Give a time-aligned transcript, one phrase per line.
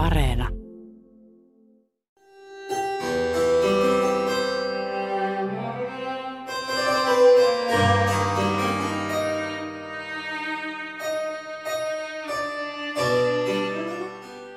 [0.00, 0.48] Areena.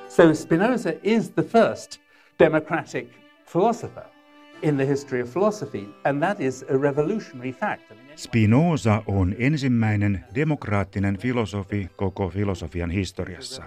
[0.08, 2.00] So Spinoza is the first
[2.38, 3.08] democratic
[3.44, 4.06] philosopher
[4.62, 7.92] in the history of philosophy, and that is a revolutionary fact.
[8.16, 13.64] Spinoza on ensimmäinen demokraattinen filosofi koko filosofian historiassa.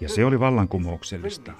[0.00, 1.52] Ja se oli vallankumouksellista.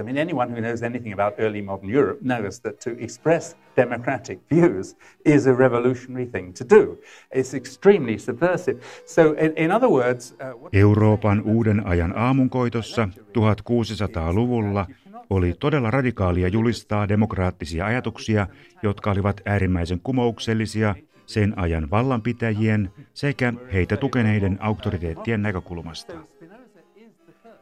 [0.00, 4.38] I mean, anyone who knows anything about early modern Europe knows that to express democratic
[4.50, 6.98] views is a revolutionary thing to do.
[7.36, 8.80] It's extremely subversive.
[9.06, 14.86] So, in, in other words, uh, Euroopan uuden ajan aamunkoitossa 1600-luvulla
[15.30, 18.46] oli todella radikaalia julistaa demokraattisia ajatuksia,
[18.82, 20.94] jotka olivat äärimmäisen kumouksellisia
[21.26, 26.12] sen ajan vallanpitäjien sekä heitä tukeneiden auktoriteettien näkökulmasta.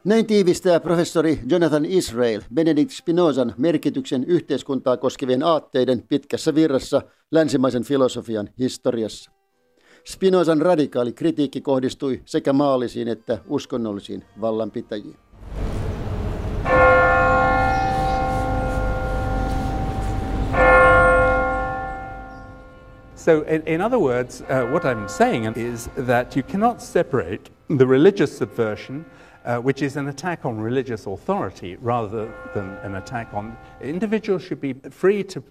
[0.05, 8.49] Näin tiivistää professori Jonathan Israel Benedict Spinozan merkityksen yhteiskuntaa koskevien aatteiden pitkässä virrassa länsimaisen filosofian
[8.59, 9.31] historiassa.
[10.05, 15.17] Spinozan radikaali kritiikki kohdistui sekä maallisiin että uskonnollisiin vallanpitäjiin.
[23.15, 27.87] So, in, in other words, uh, what I'm saying is that you cannot separate the
[27.87, 29.05] religious subversion,
[29.45, 34.61] uh, which is an attack on religious authority, rather than an attack on individuals should
[34.61, 35.43] be free to.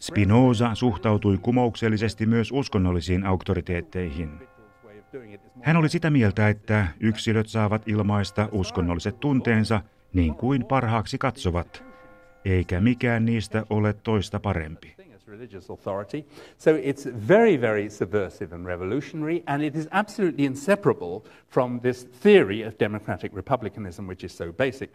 [0.00, 4.30] Spinoza suhtautui kumouksellisesti myös uskonnollisiin auktoriteetteihin.
[5.62, 9.80] Hän oli sitä mieltä, että yksilöt saavat ilmaista uskonnolliset tunteensa
[10.12, 11.84] niin kuin parhaaksi katsovat,
[12.44, 14.93] eikä mikään niistä ole toista parempi.
[15.34, 16.24] Religious authority.
[16.58, 22.66] So it's very, very subversive and revolutionary, and it is absolutely inseparable from this theory
[22.66, 24.90] of democratic republicanism, which is so basic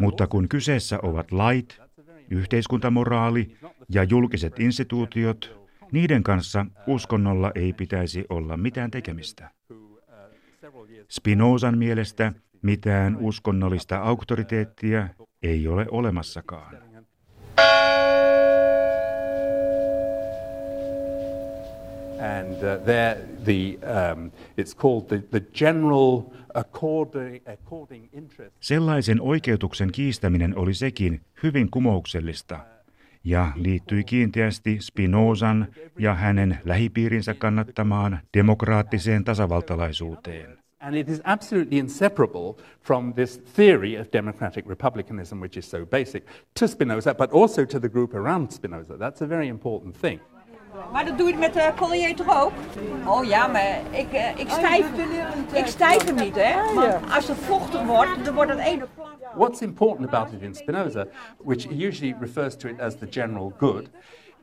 [0.00, 1.80] Mutta kun kyseessä ovat lait,
[2.30, 3.56] yhteiskuntamoraali
[3.88, 9.50] ja julkiset instituutiot, niiden kanssa uskonnolla ei pitäisi olla mitään tekemistä.
[11.08, 12.32] Spinozan mielestä
[12.62, 15.08] mitään uskonnollista auktoriteettia
[15.42, 16.76] ei ole olemassakaan.
[22.24, 26.22] And uh, there the um, it's called the, the general
[26.54, 28.56] according, according interest.
[28.60, 32.60] Sellaisen oikeutuksen kiistäminen oli sekin hyvin kumouksellista
[33.24, 35.66] ja liittyi kiinteästi Spinozan
[35.98, 40.58] ja hänen lähipiirinsä kannattamaan demokraattiseen tasavaltalaisuuteen.
[40.80, 46.24] And it is absolutely inseparable from this theory of democratic republicanism, which is so basic,
[46.60, 48.98] to Spinoza, but also to the group around Spinoza.
[48.98, 50.20] That's a very important thing.
[50.92, 52.52] Maar dat doe je met de collier toch ook?
[53.06, 54.86] Oh ja, maar ik, eh, ik, stijf,
[55.52, 56.74] ik stijf hem niet, hè?
[56.74, 59.14] Want als het vochtig wordt, dan wordt het ene plank.
[59.34, 61.06] What's important about it in Spinoza,
[61.44, 63.90] which usually refers to it as the general good,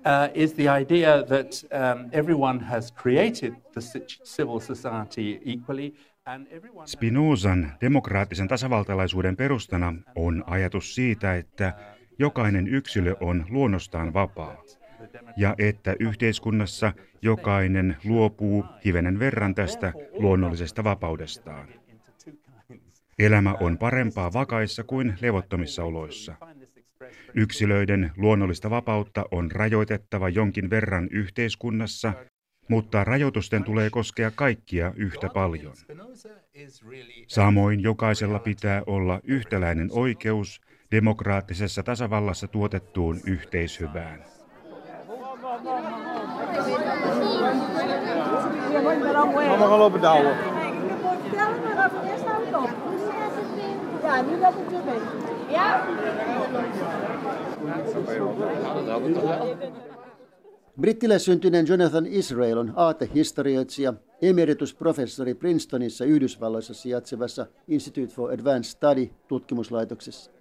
[0.06, 5.94] uh, is the idea that um, everyone has created the ci- civil society equally,
[6.24, 6.88] and everyone.
[6.88, 11.74] Spinozan demokraattisen tasavaltalaisuuden perustana on ajatus siitä, että
[12.19, 14.58] jokainen yksilö on luonnostaan vapaa
[15.38, 21.67] ja että yhteiskunnassa jokainen luopuu hivenen verran tästä luonnollisesta vapaudestaan.
[23.19, 26.35] Elämä on parempaa vakaissa kuin levottomissa oloissa.
[27.33, 32.13] Yksilöiden luonnollista vapautta on rajoitettava jonkin verran yhteiskunnassa,
[32.67, 35.73] mutta rajoitusten tulee koskea kaikkia yhtä paljon.
[37.27, 40.61] Samoin jokaisella pitää olla yhtäläinen oikeus
[40.91, 44.23] demokraattisessa tasavallassa tuotettuun yhteishyvään.
[49.49, 50.35] Allemaal gaan lopen douwen.
[60.81, 70.40] Brittiläissyntyneen Jonathan Israel on aatehistorioitsija, emeritusprofessori Princetonissa Yhdysvalloissa sijaitsevassa Institute for Advanced Study tutkimuslaitoksessa.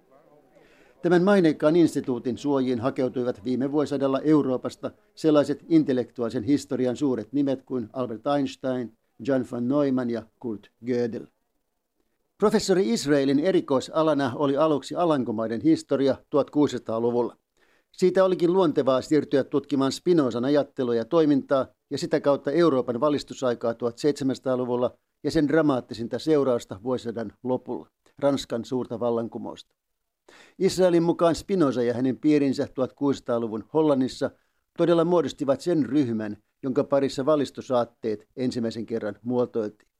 [1.01, 8.27] Tämän maineikkaan instituutin suojiin hakeutuivat viime vuosisadalla Euroopasta sellaiset intellektuaalisen historian suuret nimet kuin Albert
[8.27, 11.25] Einstein, John von Neumann ja Kurt Gödel.
[12.37, 17.37] Professori Israelin erikoisalana oli aluksi Alankomaiden historia 1600-luvulla.
[17.91, 24.97] Siitä olikin luontevaa siirtyä tutkimaan Spinozan ajattelua ja toimintaa ja sitä kautta Euroopan valistusaikaa 1700-luvulla
[25.23, 27.89] ja sen dramaattisinta seurausta vuosisadan lopulla,
[28.19, 29.75] Ranskan suurta vallankumousta.
[30.59, 34.31] Israelin mukaan Spinoza ja hänen piirinsä 1600-luvun Hollannissa
[34.77, 39.91] todella muodostivat sen ryhmän, jonka parissa valistusaatteet ensimmäisen kerran muotoiltiin.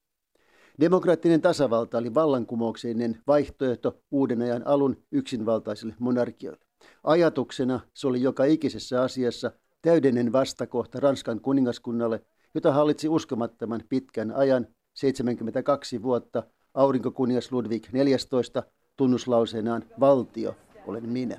[0.80, 6.66] Demokraattinen tasavalta oli vallankumouksellinen vaihtoehto uuden ajan alun yksinvaltaisille monarkioille.
[7.04, 9.52] Ajatuksena se oli joka ikisessä asiassa
[9.82, 12.26] täydellinen vastakohta Ranskan kuningaskunnalle,
[12.56, 18.62] jota hallitsi uskomattoman pitkän ajan, 72 vuotta, aurinkokuningas Ludwig XIV
[19.02, 20.56] tunnuslauseenaan valtio
[20.86, 21.38] olen minä.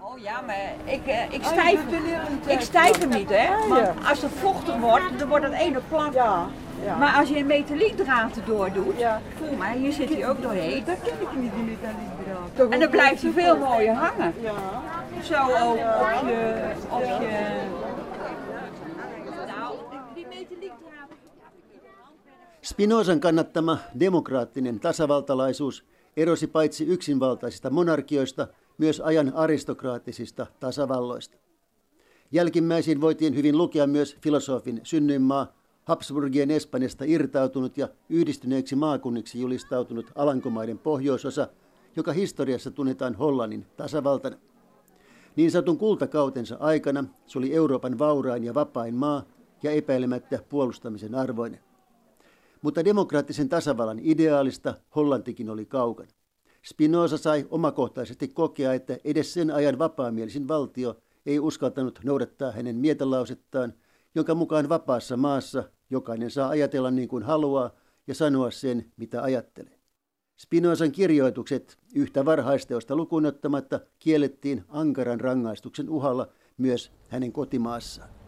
[0.00, 1.80] Oh ja, maar ik, uh, ik, stijf,
[2.46, 3.68] ik stijf hem niet, hè.
[3.68, 6.14] Maar als het vochtig wordt, dan wordt het ene plat.
[6.14, 6.46] Ja,
[6.84, 6.96] ja.
[6.96, 9.20] Maar als je een metaliekdraad erdoor doet, ja.
[9.38, 10.84] voel maar, hier zit hij ook doorheen.
[10.84, 12.72] Dat ken ik niet, die metaliekdraad.
[12.72, 14.34] En dan blijft hij veel mooier hangen.
[14.40, 14.52] Ja.
[15.22, 15.78] Zo ook
[16.10, 16.72] op je...
[16.90, 17.68] Op je
[19.46, 19.74] nou,
[20.14, 21.08] die metaliekdraad...
[22.60, 25.84] Spinozan kannattama demokraattinen tasavaltalaisuus
[26.16, 28.48] erosi paitsi yksinvaltaisista monarkioista,
[28.78, 31.36] myös ajan aristokraattisista tasavalloista.
[32.32, 35.52] Jälkimmäisiin voitiin hyvin lukea myös filosofin synnyinmaa,
[35.84, 41.48] Habsburgien Espanjasta irtautunut ja yhdistyneeksi maakunniksi julistautunut Alankomaiden pohjoisosa,
[41.96, 44.36] joka historiassa tunnetaan Hollannin tasavaltana.
[45.36, 49.24] Niin sanotun kultakautensa aikana se oli Euroopan vaurain ja vapain maa
[49.62, 51.60] ja epäilemättä puolustamisen arvoinen.
[52.62, 56.10] Mutta demokraattisen tasavallan ideaalista Hollantikin oli kaukana.
[56.64, 60.96] Spinoza sai omakohtaisesti kokea, että edes sen ajan vapaamielisin valtio
[61.26, 63.72] ei uskaltanut noudattaa hänen mietelausettaan,
[64.14, 67.70] jonka mukaan vapaassa maassa jokainen saa ajatella niin kuin haluaa
[68.06, 69.80] ja sanoa sen, mitä ajattelee.
[70.36, 76.28] Spinozan kirjoitukset yhtä varhaisteosta lukunottamatta kiellettiin ankaran rangaistuksen uhalla
[76.58, 78.19] myös hänen kotimaassaan.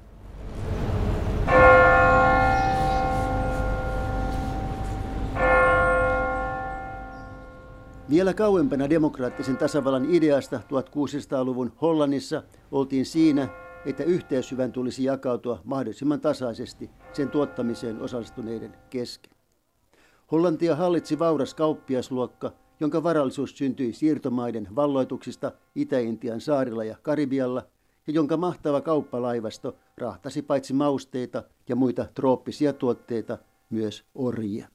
[8.12, 12.42] Vielä kauempana demokraattisen tasavallan ideasta 1600-luvun Hollannissa
[12.72, 13.48] oltiin siinä,
[13.86, 19.32] että yhteishyvän tulisi jakautua mahdollisimman tasaisesti sen tuottamiseen osallistuneiden kesken.
[20.32, 27.62] Hollantia hallitsi vauras kauppiasluokka, jonka varallisuus syntyi siirtomaiden valloituksista Itä-Intian saarilla ja Karibialla,
[28.06, 33.38] ja jonka mahtava kauppalaivasto rahtasi paitsi mausteita ja muita trooppisia tuotteita,
[33.70, 34.71] myös orjia.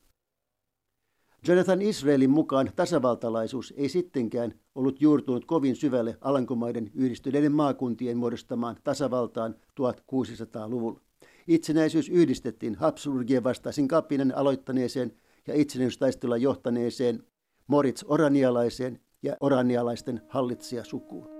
[1.47, 9.55] Jonathan Israelin mukaan tasavaltalaisuus ei sittenkään ollut juurtunut kovin syvälle Alankomaiden yhdistyneiden maakuntien muodostamaan tasavaltaan
[9.81, 10.99] 1600-luvulla.
[11.47, 15.13] Itsenäisyys yhdistettiin Habsburgien vastaisin kapinan aloittaneeseen
[15.47, 17.23] ja itsenäistaistelua johtaneeseen
[17.67, 21.36] Moritz Oranialaiseen ja oranialaisten hallitsijasukuun.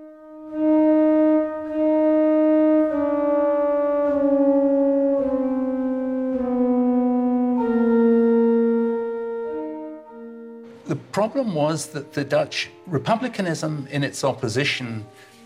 [11.18, 15.04] Problem was that the Dutch republicanism, in its opposition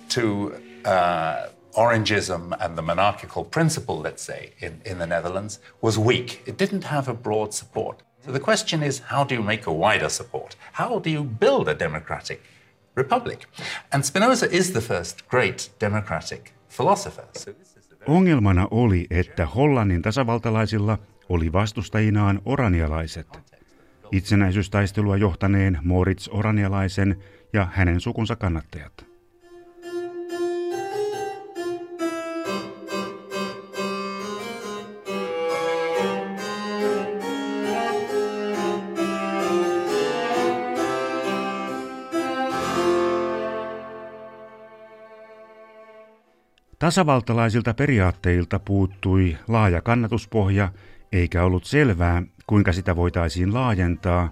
[0.10, 0.24] to
[0.84, 1.48] uh,
[1.78, 6.42] Orangism and the monarchical principle, let's say, in, in the Netherlands, was weak.
[6.46, 8.04] It didn't have a broad support.
[8.26, 10.58] So the question is how do you make a wider support?
[10.74, 12.40] How do you build a democratic
[12.96, 13.40] republic?
[13.94, 17.26] And Spinoza is the first great democratic philosopher.
[17.34, 17.52] So
[18.08, 20.98] Ongelmana oli, että Hollannin tasavaltalaisilla
[21.30, 23.28] oli vastustajinaan oranialaiset–
[24.12, 27.18] itsenäisyystaistelua johtaneen Moritz Oranialaisen
[27.54, 29.12] ja hänen sukunsa kannattajat.
[46.80, 50.72] Tasavaltalaisilta periaatteilta puuttui laaja kannatuspohja,
[51.12, 54.32] eikä ollut selvää, kuinka sitä voitaisiin laajentaa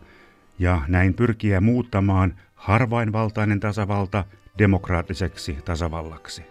[0.60, 4.24] ja näin pyrkiä muuttamaan harvainvaltainen tasavalta
[4.58, 6.44] demokraattiseksi tasavallaksi.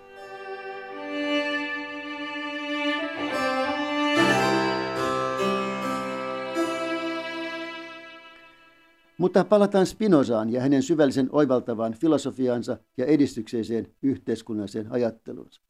[9.19, 15.61] Mutta palataan Spinozaan ja hänen syvällisen oivaltavaan filosofiaansa ja edistykseiseen yhteiskunnalliseen ajatteluunsa.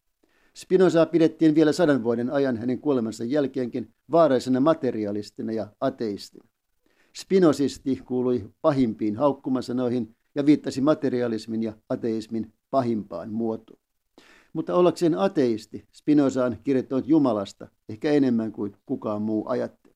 [0.59, 6.49] Spinozaa pidettiin vielä sadan vuoden ajan hänen kuolemansa jälkeenkin vaaraisena materialistina ja ateistina.
[7.17, 13.81] Spinosisti kuului pahimpiin haukkumasanoihin ja viittasi materialismin ja ateismin pahimpaan muotoon.
[14.53, 19.95] Mutta ollakseen ateisti, Spinoza on kirjoittanut Jumalasta ehkä enemmän kuin kukaan muu ajatteli.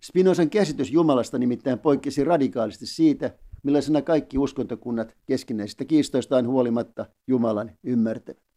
[0.00, 8.49] Spinozan käsitys Jumalasta nimittäin poikkesi radikaalisti siitä, millaisena kaikki uskontokunnat keskinäisistä kiistoistaan huolimatta Jumalan ymmärtävät.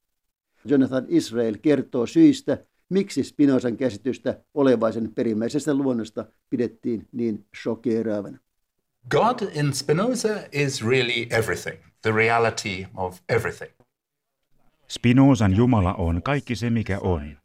[0.65, 2.57] Jonathan Israel kertoo syistä,
[2.89, 8.37] miksi Spinozan käsitystä olevaisen perimmäisestä luonnosta pidettiin niin shokeeraavana.
[9.09, 13.71] God in Spinoza is really everything, the reality of everything.
[14.87, 17.37] Spinozan Jumala on kaikki se, mikä on,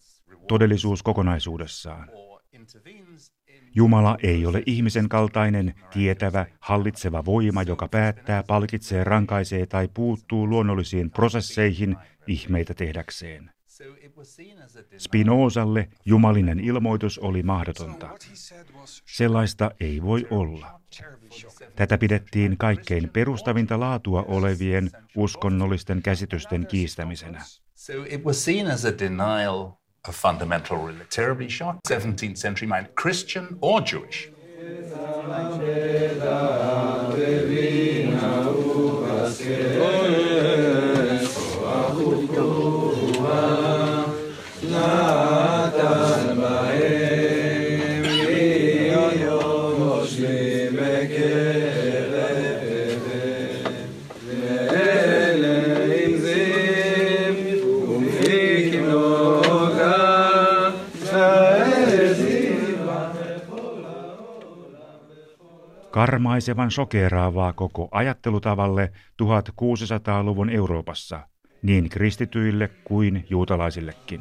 [0.48, 2.10] todellisuus kokonaisuudessaan.
[3.74, 11.10] Jumala ei ole ihmisen kaltainen, tietävä, hallitseva voima, joka päättää, palkitsee, rankaisee tai puuttuu luonnollisiin
[11.10, 11.96] prosesseihin
[12.28, 13.50] ihmeitä tehdäkseen.
[14.98, 18.08] Spinozalle jumalinen ilmoitus oli mahdotonta.
[19.06, 20.80] Sellaista ei voi olla.
[21.76, 27.42] Tätä pidettiin kaikkein perustavinta laatua olevien uskonnollisten käsitysten kiistämisenä.
[27.74, 29.70] So it was seen as a denial
[30.08, 31.06] of fundamental religion.
[31.16, 31.80] Terribly shocked.
[31.88, 34.38] 17th century mind, Christian or Jewish.
[65.98, 71.20] Karmaisevan sokeraavaa koko ajattelutavalle 1600-luvun Euroopassa,
[71.62, 74.20] niin kristityille kuin juutalaisillekin.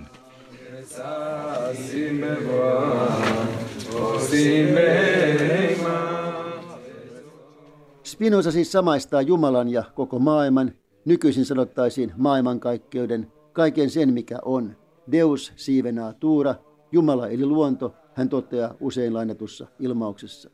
[8.04, 10.72] Spinoza siis samaistaa Jumalan ja koko maailman,
[11.06, 14.76] nykyisin sanottaisiin maailmankaikkeuden, kaiken sen mikä on.
[15.12, 16.56] Deus sive natura,
[16.92, 20.50] Jumala eli luonto, hän toteaa usein lainatussa ilmauksessa.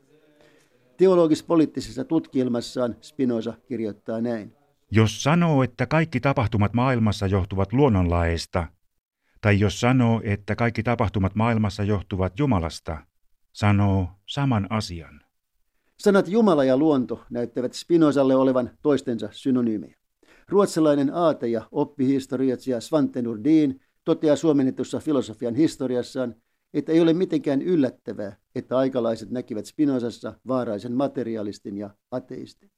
[0.96, 4.56] Teologis-poliittisessa tutkielmassaan Spinoza kirjoittaa näin.
[4.90, 8.66] Jos sanoo, että kaikki tapahtumat maailmassa johtuvat luonnonlaeista,
[9.40, 12.98] tai jos sanoo, että kaikki tapahtumat maailmassa johtuvat Jumalasta,
[13.52, 15.20] sanoo saman asian.
[15.98, 19.96] Sanat Jumala ja luonto näyttävät Spinozalle olevan toistensa synonyymejä.
[20.48, 26.34] Ruotsalainen aate- ja oppihistoriatsija Svante Nordin toteaa suomennetussa filosofian historiassaan,
[26.74, 32.70] että ei ole mitenkään yllättävää, että aikalaiset näkivät Spinozassa vaaraisen materialistin ja ateistin.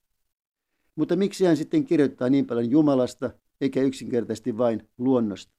[0.96, 5.52] Mutta miksi hän sitten kirjoittaa niin paljon Jumalasta, eikä yksinkertaisesti vain luonnosta?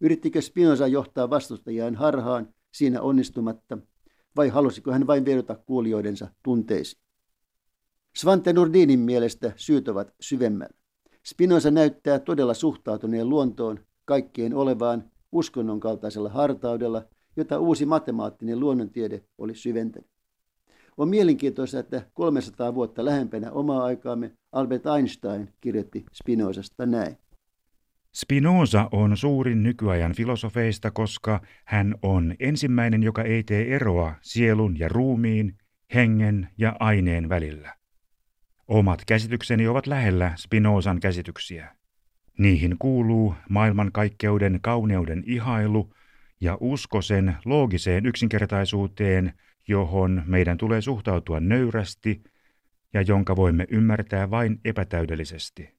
[0.00, 3.78] Yrittikö Spinoza johtaa vastustajiaan harhaan siinä onnistumatta,
[4.36, 7.02] vai halusiko hän vain vedota kuulijoidensa tunteisiin?
[8.16, 10.76] Svante Nordinin mielestä syyt ovat syvemmällä.
[11.26, 17.04] Spinoza näyttää todella suhtautuneen luontoon kaikkien olevaan uskonnon kaltaisella hartaudella
[17.36, 20.10] jota uusi matemaattinen luonnontiede oli syventänyt.
[20.96, 27.16] On mielenkiintoista, että 300 vuotta lähempänä omaa aikaamme Albert Einstein kirjoitti Spinozasta näin.
[28.14, 34.88] Spinoza on suurin nykyajan filosofeista, koska hän on ensimmäinen, joka ei tee eroa sielun ja
[34.88, 35.54] ruumiin,
[35.94, 37.74] hengen ja aineen välillä.
[38.68, 41.76] Omat käsitykseni ovat lähellä Spinozan käsityksiä.
[42.38, 45.88] Niihin kuuluu maailmankaikkeuden kauneuden ihailu–
[46.42, 49.32] ja usko sen loogiseen yksinkertaisuuteen,
[49.68, 52.22] johon meidän tulee suhtautua nöyrästi
[52.92, 55.74] ja jonka voimme ymmärtää vain epätäydellisesti.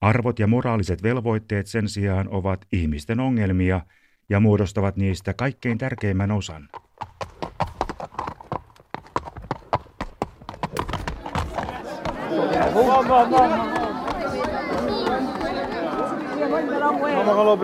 [0.00, 3.80] Arvot ja moraaliset velvoitteet sen sijaan ovat ihmisten ongelmia
[4.28, 6.68] ja muodostavat niistä kaikkein tärkeimmän osan.
[12.74, 13.06] Vamos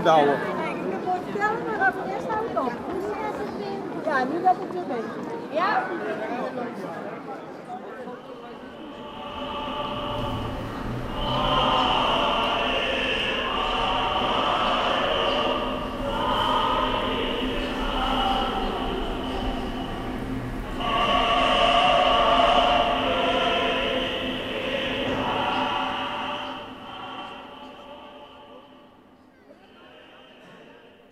[0.06, 0.57] Ja,
[4.24, 5.02] nu dat het erbij.
[5.50, 5.82] Ja?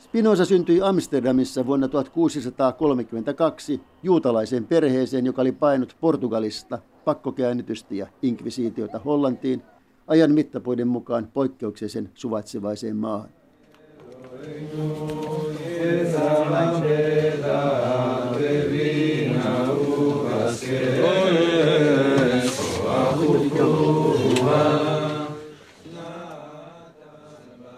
[0.07, 9.63] Spinoza syntyi Amsterdamissa vuonna 1632 juutalaiseen perheeseen, joka oli painut Portugalista pakkokäännytystä ja inkvisiitiota Hollantiin
[10.07, 13.29] ajan mittapuiden mukaan poikkeuksellisen suvaitsevaiseen maahan.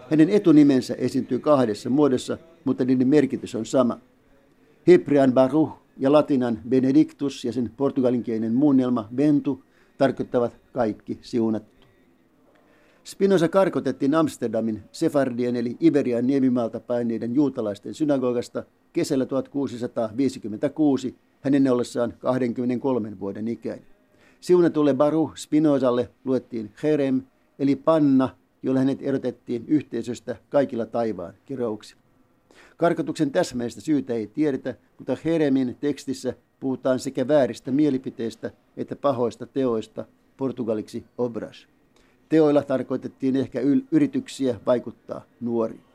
[0.09, 3.97] Hänen etunimensä esiintyy kahdessa muodossa, mutta niiden merkitys on sama.
[4.87, 9.63] Hebrean Baruch ja latinan Benedictus ja sen portugalinkielinen muunnelma Ventu
[9.97, 11.87] tarkoittavat kaikki siunattu.
[13.03, 18.63] Spinoza karkotettiin Amsterdamin Sefardien eli Iberian niemimaalta paineiden juutalaisten synagogasta
[18.93, 23.85] kesällä 1656 hänen ollessaan 23 vuoden ikäinen.
[24.39, 27.21] Siunatulle Baruch Spinozalle luettiin Jerem
[27.59, 28.29] eli panna
[28.63, 32.01] jolla hänet erotettiin yhteisöstä kaikilla taivaan kirouksilla.
[32.77, 40.05] Karkotuksen täsmäistä syytä ei tiedetä, mutta Heremin tekstissä puhutaan sekä vääristä mielipiteistä että pahoista teoista,
[40.37, 41.67] portugaliksi obras.
[42.29, 43.59] Teoilla tarkoitettiin ehkä
[43.91, 45.88] yrityksiä vaikuttaa nuoriin.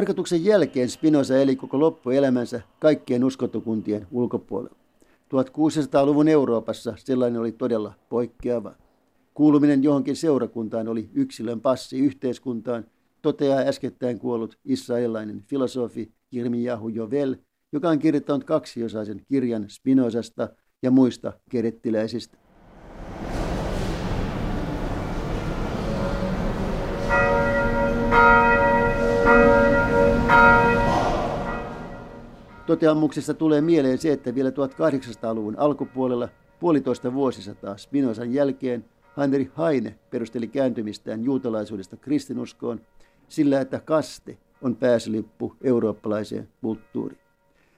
[0.00, 4.76] Karkatuksen jälkeen Spinoza eli koko loppuelämänsä kaikkien uskontokuntien ulkopuolella.
[5.34, 8.74] 1600-luvun Euroopassa sellainen oli todella poikkeava.
[9.34, 12.84] Kuuluminen johonkin seurakuntaan oli yksilön passi yhteiskuntaan,
[13.22, 17.36] toteaa äskettäin kuollut israelilainen filosofi Jirmiyahu Jovel,
[17.72, 20.48] joka on kirjoittanut kaksiosaisen kirjan Spinozasta
[20.82, 22.38] ja muista kerettiläisistä.
[32.70, 36.28] Toteamuksessa tulee mieleen se, että vielä 1800-luvun alkupuolella
[36.60, 38.84] puolitoista vuosisataa Spinozan jälkeen
[39.16, 42.80] Heinrich Heine perusteli kääntymistään juutalaisuudesta kristinuskoon
[43.28, 47.20] sillä, että kaste on pääsylippu eurooppalaiseen kulttuuriin.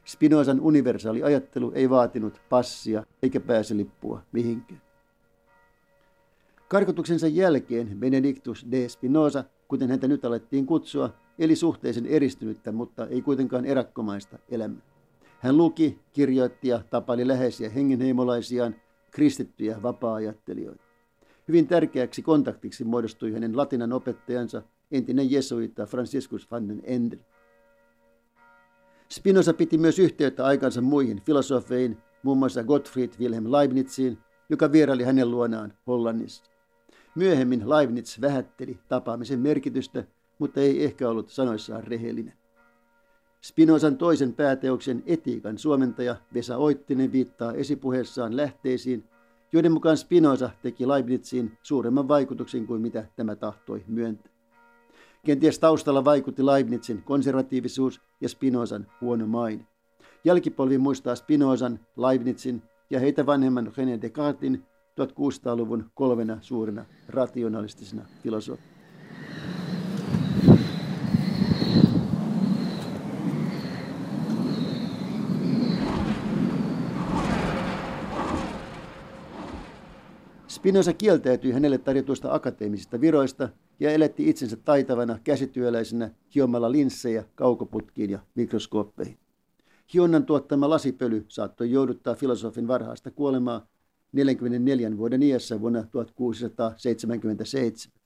[0.04, 4.82] Spinozan universaali ajattelu ei vaatinut passia eikä pääsylippua mihinkään.
[6.68, 13.22] Karkotuksensa jälkeen Benedictus de Spinoza, kuten häntä nyt alettiin kutsua, eli suhteellisen eristynyttä, mutta ei
[13.22, 14.82] kuitenkaan erakkomaista elämää.
[15.40, 18.74] Hän luki, kirjoitti ja tapaili läheisiä hengenheimolaisiaan,
[19.10, 20.82] kristittyjä vapaa-ajattelijoita.
[21.48, 27.18] Hyvin tärkeäksi kontaktiksi muodostui hänen latinan opettajansa, entinen jesuita Franciscus van den Ende.
[29.12, 35.30] Spinoza piti myös yhteyttä aikansa muihin filosofeihin, muun muassa Gottfried Wilhelm Leibniziin, joka vieraili hänen
[35.30, 36.44] luonaan Hollannissa.
[37.14, 40.04] Myöhemmin Leibniz vähätteli tapaamisen merkitystä
[40.42, 42.34] mutta ei ehkä ollut sanoissaan rehellinen.
[43.42, 49.04] Spinozan toisen pääteoksen etiikan suomentaja Vesa Oittinen viittaa esipuheessaan lähteisiin,
[49.52, 54.32] joiden mukaan Spinoza teki Leibnizin suuremman vaikutuksen kuin mitä tämä tahtoi myöntää.
[55.26, 59.66] Kenties taustalla vaikutti Leibnizin konservatiivisuus ja Spinozan huono maine.
[60.24, 64.64] Jälkipolvi muistaa Spinozan, Leibnizin ja heitä vanhemman René Descartesin
[65.00, 68.71] 1600-luvun kolmena suurena rationalistisena filosofina.
[80.62, 83.48] Spinoza kieltäytyi hänelle tarjotuista akateemisista viroista
[83.80, 89.18] ja elätti itsensä taitavana käsityöläisenä hiomalla linssejä kaukoputkiin ja mikroskooppeihin.
[89.94, 93.66] Hionnan tuottama lasipöly saattoi jouduttaa filosofin varhaista kuolemaa
[94.12, 97.98] 44 vuoden iässä vuonna 1677.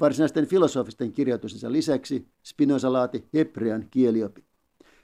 [0.00, 4.44] Varsinaisten filosofisten kirjoitustensa lisäksi Spinoza laati hebrean kieliopin.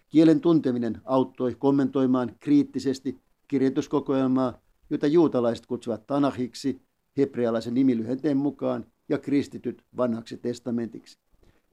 [0.09, 6.83] Kielen tunteminen auttoi kommentoimaan kriittisesti kirjoituskokoelmaa jota juutalaiset kutsuvat Tanahiksi
[7.17, 11.19] hebrealaisen nimilyhenteen mukaan ja kristityt vanhaksi testamentiksi.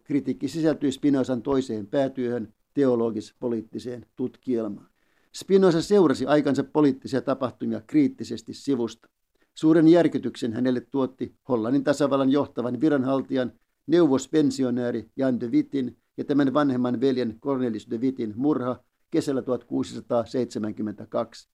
[0.03, 4.89] Kritiikki sisältyi Spinozan toiseen päätyöhön teologis-poliittiseen tutkielmaan.
[5.35, 9.09] Spinoza seurasi aikansa poliittisia tapahtumia kriittisesti sivusta.
[9.55, 13.51] Suuren järkytyksen hänelle tuotti Hollannin tasavallan johtavan viranhaltijan
[13.87, 18.79] neuvospensionääri Jan de Wittin ja tämän vanhemman veljen Cornelis de Wittin murha
[19.11, 21.49] kesällä 1672.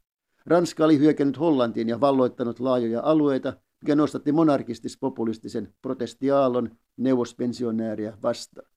[0.50, 8.68] Ranska oli hyökännyt Hollantiin ja valloittanut laajoja alueita, mikä nostatti monarkistis-populistisen protestiaalon neuvospensionääriä vastaan.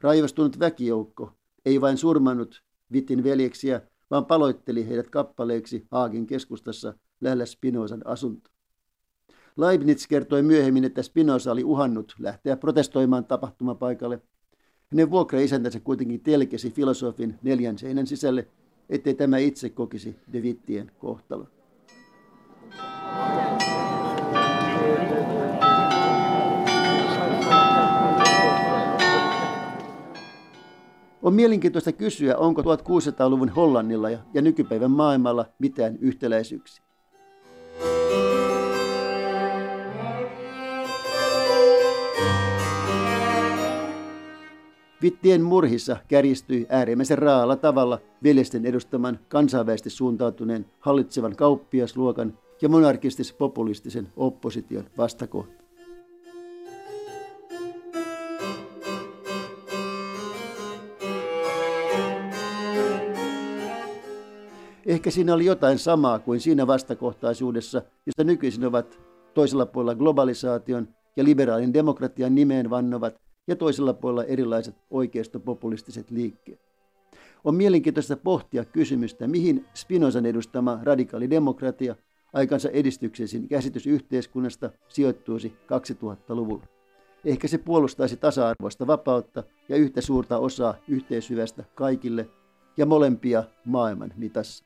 [0.00, 1.32] Raivostunut väkijoukko
[1.64, 8.50] ei vain surmannut Vittin veljeksiä, vaan paloitteli heidät kappaleiksi Haagin keskustassa lähellä Spinozan asunto.
[9.56, 14.20] Leibniz kertoi myöhemmin, että Spinoza oli uhannut lähteä protestoimaan tapahtumapaikalle.
[14.92, 18.48] Hänen vuokra-isäntänsä kuitenkin telkesi filosofin neljän seinän sisälle
[18.90, 21.46] ettei tämä itse kokisi De Wittien kohtalo.
[31.22, 36.84] On mielenkiintoista kysyä, onko 1600-luvun Hollannilla ja nykypäivän maailmalla mitään yhtäläisyyksiä.
[45.06, 54.84] Vittien murhissa kärjistyi äärimmäisen raalla tavalla veljesten edustaman kansainvälisesti suuntautuneen hallitsevan kauppiasluokan ja monarkistis-populistisen opposition
[54.98, 55.64] vastakohta.
[64.86, 69.00] Ehkä siinä oli jotain samaa kuin siinä vastakohtaisuudessa, josta nykyisin ovat
[69.34, 76.60] toisella puolella globalisaation ja liberaalin demokratian nimeen vannovat ja toisella puolella erilaiset oikeistopopulistiset liikkeet.
[77.44, 81.96] On mielenkiintoista pohtia kysymystä, mihin Spinozan edustama radikaali demokratia,
[82.32, 86.66] aikansa edistyksellisin käsitys yhteiskunnasta, sijoittuisi 2000-luvulla.
[87.24, 92.30] Ehkä se puolustaisi tasa-arvoista vapautta ja yhtä suurta osaa yhteishyvästä kaikille
[92.76, 94.64] ja molempia maailman mitassa.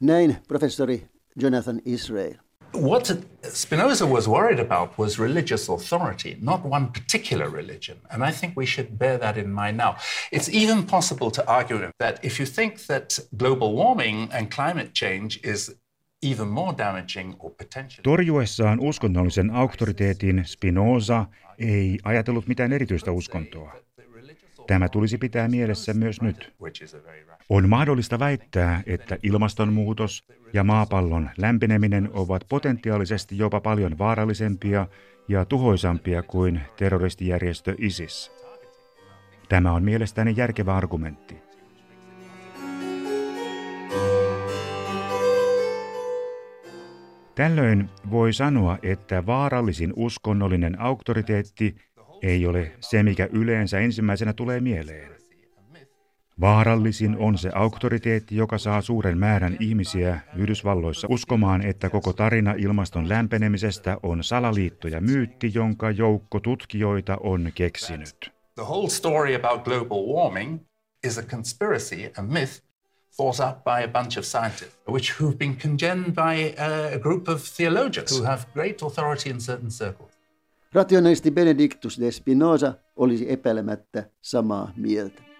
[0.00, 2.43] Näin professori Jonathan Israel.
[2.74, 7.96] What Spinoza was worried about was religious authority, not one particular religion.
[8.10, 9.94] And I think we should bear that in mind now.
[10.32, 15.38] It's even possible to argue that if you think that global warming and climate change
[15.44, 15.74] is
[16.22, 18.02] even more damaging or potentially...
[18.02, 21.26] Torjuessaan uskonnollisen auktoriteetin Spinoza
[21.58, 23.76] ei ajatellut mitään erityistä uskontoa.
[24.66, 26.54] Tämä tulisi pitää mielessä myös nyt.
[27.48, 34.86] On mahdollista väittää, että ilmastonmuutos ja maapallon lämpeneminen ovat potentiaalisesti jopa paljon vaarallisempia
[35.28, 38.32] ja tuhoisampia kuin terroristijärjestö ISIS.
[39.48, 41.36] Tämä on mielestäni järkevä argumentti.
[47.34, 51.76] Tällöin voi sanoa, että vaarallisin uskonnollinen auktoriteetti
[52.24, 55.14] ei ole se, mikä yleensä ensimmäisenä tulee mieleen.
[56.40, 63.08] Vaarallisin on se auktoriteetti, joka saa suuren määrän ihmisiä Yhdysvalloissa uskomaan, että koko tarina ilmaston
[63.08, 68.32] lämpenemisestä on salaliitto ja myytti, jonka joukko tutkijoita on keksinyt.
[68.54, 70.60] The whole story about global warming
[71.06, 72.62] is a conspiracy, a myth
[73.16, 76.54] thought up by a bunch of scientists, which who've been congened by
[76.94, 80.13] a group of theologians who have great authority in certain circles.
[80.74, 85.33] Rationalisti Benedictus de Spinoza olisi epäilemättä samaa mieltä.